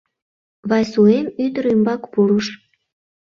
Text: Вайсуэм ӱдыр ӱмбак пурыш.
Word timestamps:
Вайсуэм 0.69 1.25
ӱдыр 1.45 1.65
ӱмбак 1.73 2.01
пурыш. 2.11 2.47